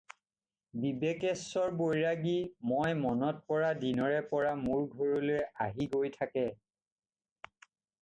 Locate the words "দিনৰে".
3.85-4.25